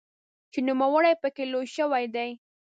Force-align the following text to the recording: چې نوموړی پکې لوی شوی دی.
چې 0.51 0.59
نوموړی 0.67 1.13
پکې 1.21 1.43
لوی 1.51 1.67
شوی 1.75 2.05
دی. 2.15 2.29